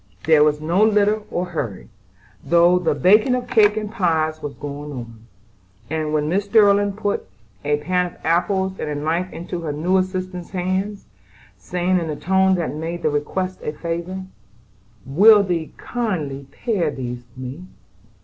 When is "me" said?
17.39-17.67